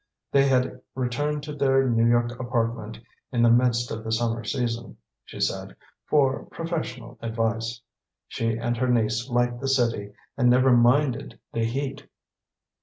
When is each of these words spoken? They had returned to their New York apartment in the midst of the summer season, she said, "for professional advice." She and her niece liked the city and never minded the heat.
They 0.31 0.47
had 0.47 0.81
returned 0.95 1.43
to 1.43 1.53
their 1.53 1.87
New 1.87 2.07
York 2.09 2.31
apartment 2.39 2.99
in 3.31 3.43
the 3.43 3.51
midst 3.51 3.91
of 3.91 4.03
the 4.03 4.11
summer 4.11 4.43
season, 4.43 4.97
she 5.25 5.39
said, 5.39 5.75
"for 6.07 6.45
professional 6.47 7.19
advice." 7.21 7.79
She 8.27 8.57
and 8.57 8.75
her 8.77 8.87
niece 8.87 9.29
liked 9.29 9.59
the 9.61 9.67
city 9.67 10.13
and 10.35 10.49
never 10.49 10.75
minded 10.75 11.39
the 11.53 11.65
heat. 11.65 12.07